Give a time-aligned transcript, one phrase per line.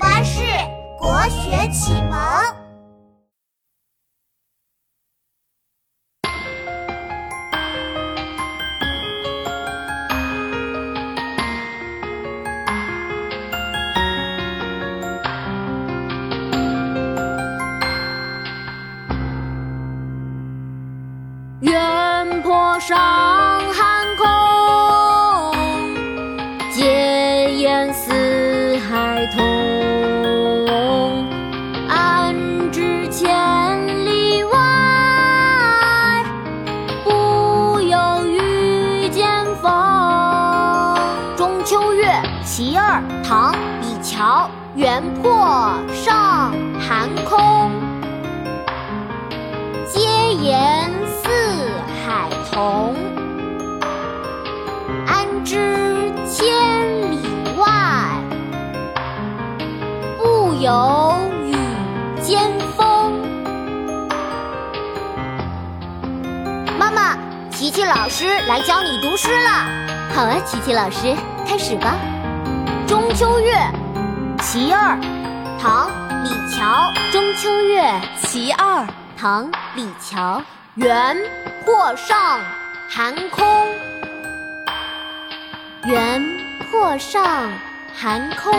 [0.00, 0.40] 巴士
[0.98, 2.18] 国学启蒙。
[21.60, 22.96] 远坡上
[23.74, 25.52] 寒空，
[26.72, 29.79] 结烟似海通。
[42.60, 44.46] 其二，唐·李峤。
[44.74, 47.70] 原破上寒空，
[49.88, 51.30] 阶言四
[52.04, 52.94] 海同。
[55.06, 57.22] 安知千里
[57.56, 57.66] 外，
[60.18, 61.56] 不有雨
[62.20, 62.42] 兼
[62.76, 63.14] 风。
[66.78, 67.16] 妈妈，
[67.50, 69.50] 琪琪老师来教你读诗了。
[70.14, 71.16] 好啊，琪琪老师，
[71.48, 71.94] 开始吧。
[72.90, 73.54] 中秋月，
[74.40, 74.98] 其二，
[75.60, 75.88] 唐·
[76.24, 76.92] 李峤。
[77.12, 77.88] 中秋月，
[78.20, 78.84] 其二，
[79.16, 80.42] 唐·李峤。
[80.74, 81.16] 圆
[81.64, 82.40] 破上
[82.88, 83.46] 寒空，
[85.84, 86.20] 圆
[86.68, 87.48] 破上
[87.94, 88.52] 寒空。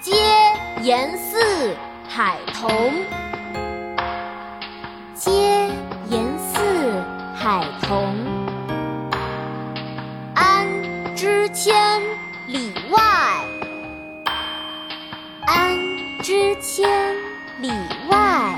[0.00, 0.16] 皆
[0.80, 1.76] 言似
[2.08, 2.70] 海同，
[5.14, 5.68] 皆
[6.08, 8.41] 言似海同。
[16.22, 16.88] 知千
[17.60, 17.68] 里
[18.08, 18.54] 外？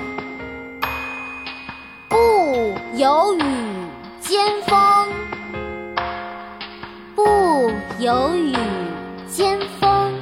[2.11, 3.43] 不有雨
[4.21, 5.09] 兼风，
[7.15, 8.55] 不有雨
[9.27, 10.13] 兼风。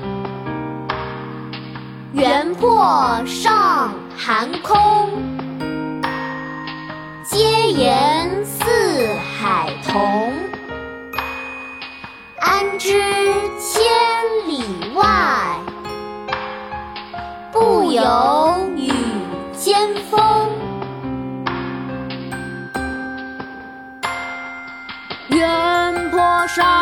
[2.12, 5.10] 原破上寒空，
[7.24, 8.64] 阶言四
[9.41, 10.32] 海同。
[12.38, 13.22] 安知
[17.92, 18.03] 有
[18.75, 18.91] 雨
[19.53, 19.76] 兼
[20.10, 20.48] 风。
[25.28, 26.81] 远坡上